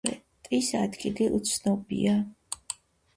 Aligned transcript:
დახვრეტის 0.05 0.69
ადგილი 0.79 1.27
უცნობია. 1.39 2.15